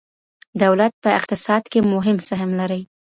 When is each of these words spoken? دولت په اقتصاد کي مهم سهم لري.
دولت 0.63 0.93
په 1.03 1.09
اقتصاد 1.19 1.63
کي 1.71 1.79
مهم 1.93 2.17
سهم 2.29 2.51
لري. 2.59 2.81